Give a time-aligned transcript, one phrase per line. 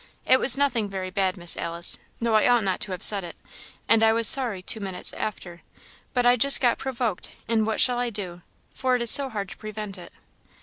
[0.25, 3.35] It was nothing very bad, Miss Alice, though I ought not to have said it,
[3.87, 5.61] and I was sorry two minutes after;
[6.15, 8.41] but I just got provoked, and what shall I do?
[8.73, 10.11] for it is so hard to prevent it."